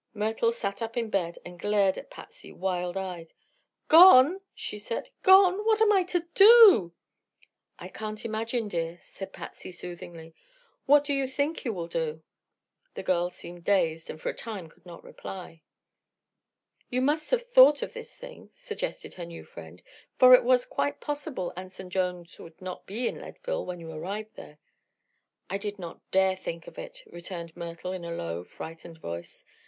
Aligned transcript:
Myrtle 0.15 0.51
sat 0.51 0.81
up 0.81 0.97
in 0.97 1.11
bed 1.11 1.37
and 1.45 1.59
glared 1.59 1.95
at 1.95 2.09
Patsy 2.09 2.51
wild 2.51 2.97
eyed. 2.97 3.33
"Gone!" 3.87 4.41
she 4.55 4.79
said. 4.79 5.11
"Gone! 5.21 5.57
Then 5.57 5.65
what 5.67 5.79
am 5.79 5.91
I 5.91 6.01
to 6.05 6.21
do?" 6.33 6.91
"I 7.77 7.87
can't 7.87 8.25
imagine, 8.25 8.67
dear," 8.67 8.97
said 9.03 9.31
Patsy, 9.31 9.71
soothingly. 9.71 10.33
"What 10.87 11.03
do 11.03 11.13
you 11.13 11.27
think 11.27 11.63
you 11.65 11.71
will 11.71 11.87
do?" 11.87 12.23
The 12.95 13.03
girl 13.03 13.29
seemed 13.29 13.63
dazed 13.63 14.09
and 14.09 14.19
for 14.19 14.29
a 14.29 14.33
time 14.33 14.69
could 14.69 14.87
not 14.87 15.03
reply. 15.03 15.61
"You 16.89 17.01
must 17.01 17.29
have 17.29 17.43
thought 17.45 17.83
of 17.83 17.93
this 17.93 18.15
thing," 18.15 18.49
suggested 18.51 19.13
her 19.13 19.25
new 19.27 19.43
friend, 19.43 19.83
"for 20.17 20.33
it 20.33 20.43
was 20.43 20.65
quite 20.65 20.99
possible 20.99 21.53
Anson 21.55 21.91
Jones 21.91 22.39
would 22.39 22.59
not 22.59 22.87
be 22.87 23.07
in 23.07 23.21
Leadville 23.21 23.67
when 23.67 23.79
you 23.79 23.91
arrived 23.91 24.33
there." 24.33 24.57
"I 25.47 25.59
did 25.59 25.77
not 25.77 25.99
dare 26.09 26.35
think 26.35 26.65
of 26.65 26.79
it," 26.79 27.03
returned 27.05 27.55
Myrtle 27.55 27.91
in 27.91 28.03
a 28.03 28.09
low, 28.15 28.43
frightened 28.43 28.99
tone. 29.01 29.21